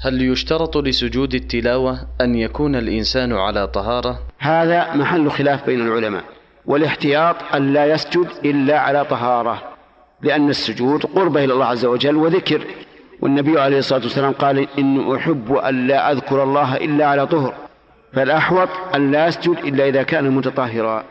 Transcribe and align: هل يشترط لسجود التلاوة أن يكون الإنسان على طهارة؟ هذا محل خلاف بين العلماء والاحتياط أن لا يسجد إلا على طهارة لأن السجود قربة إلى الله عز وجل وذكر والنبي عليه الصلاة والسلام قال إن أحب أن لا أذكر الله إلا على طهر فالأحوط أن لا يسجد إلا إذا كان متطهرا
هل 0.00 0.22
يشترط 0.22 0.76
لسجود 0.76 1.34
التلاوة 1.34 1.98
أن 2.20 2.34
يكون 2.34 2.76
الإنسان 2.76 3.32
على 3.32 3.66
طهارة؟ 3.66 4.18
هذا 4.38 4.94
محل 4.94 5.30
خلاف 5.30 5.66
بين 5.66 5.80
العلماء 5.80 6.24
والاحتياط 6.66 7.36
أن 7.54 7.72
لا 7.72 7.86
يسجد 7.86 8.26
إلا 8.44 8.78
على 8.78 9.04
طهارة 9.04 9.62
لأن 10.22 10.50
السجود 10.50 11.06
قربة 11.06 11.44
إلى 11.44 11.52
الله 11.52 11.66
عز 11.66 11.84
وجل 11.84 12.16
وذكر 12.16 12.64
والنبي 13.20 13.60
عليه 13.60 13.78
الصلاة 13.78 14.00
والسلام 14.00 14.32
قال 14.32 14.68
إن 14.78 15.14
أحب 15.14 15.52
أن 15.52 15.86
لا 15.86 16.12
أذكر 16.12 16.42
الله 16.42 16.76
إلا 16.76 17.06
على 17.06 17.26
طهر 17.26 17.54
فالأحوط 18.12 18.68
أن 18.94 19.10
لا 19.10 19.26
يسجد 19.26 19.58
إلا 19.64 19.88
إذا 19.88 20.02
كان 20.02 20.30
متطهرا 20.30 21.04